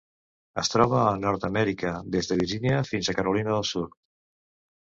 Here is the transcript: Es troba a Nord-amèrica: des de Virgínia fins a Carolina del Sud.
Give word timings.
Es 0.61 0.71
troba 0.75 1.01
a 1.01 1.11
Nord-amèrica: 1.25 1.93
des 2.17 2.31
de 2.31 2.39
Virgínia 2.41 2.81
fins 2.93 3.11
a 3.15 3.19
Carolina 3.19 3.55
del 3.59 3.69
Sud. 3.75 3.95